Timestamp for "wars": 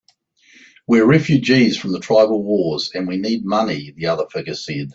2.43-2.89